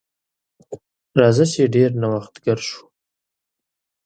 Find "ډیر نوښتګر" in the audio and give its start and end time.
1.75-2.59